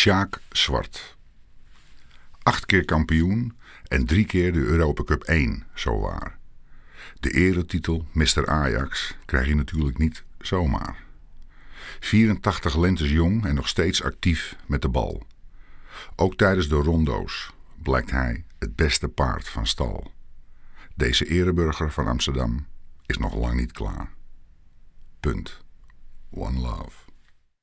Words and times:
Sjaak 0.00 0.40
Zwart. 0.50 1.16
Acht 2.42 2.66
keer 2.66 2.84
kampioen 2.84 3.56
en 3.88 4.06
drie 4.06 4.24
keer 4.24 4.52
de 4.52 4.58
Europa 4.58 5.04
Cup 5.04 5.22
1, 5.22 5.66
zo 5.74 6.00
waar. 6.00 6.38
De 7.18 7.30
eretitel 7.30 8.06
Mr. 8.12 8.46
Ajax 8.46 9.16
krijg 9.24 9.46
je 9.46 9.54
natuurlijk 9.54 9.98
niet 9.98 10.24
zomaar. 10.38 11.04
84 12.00 12.76
lentes 12.76 13.10
jong 13.10 13.44
en 13.44 13.54
nog 13.54 13.68
steeds 13.68 14.02
actief 14.02 14.56
met 14.66 14.82
de 14.82 14.88
bal. 14.88 15.26
Ook 16.16 16.36
tijdens 16.36 16.68
de 16.68 16.76
rondo's 16.76 17.52
blijkt 17.82 18.10
hij 18.10 18.44
het 18.58 18.76
beste 18.76 19.08
paard 19.08 19.48
van 19.48 19.66
stal. 19.66 20.12
Deze 20.94 21.26
ereburger 21.26 21.92
van 21.92 22.06
Amsterdam 22.06 22.66
is 23.06 23.18
nog 23.18 23.34
lang 23.34 23.54
niet 23.54 23.72
klaar. 23.72 24.12
Punt. 25.20 25.60
One 26.30 26.58
love. 26.58 27.10